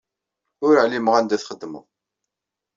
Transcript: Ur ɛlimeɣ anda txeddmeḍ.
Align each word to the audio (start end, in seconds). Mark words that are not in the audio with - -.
Ur 0.65 0.73
ɛlimeɣ 0.83 1.13
anda 1.15 1.37
txeddmeḍ. 1.41 1.85